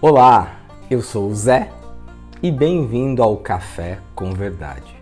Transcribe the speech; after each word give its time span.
Olá, 0.00 0.60
eu 0.88 1.02
sou 1.02 1.28
o 1.28 1.34
Zé 1.34 1.72
e 2.40 2.52
bem-vindo 2.52 3.20
ao 3.20 3.36
Café 3.36 3.98
com 4.14 4.32
Verdade. 4.32 4.94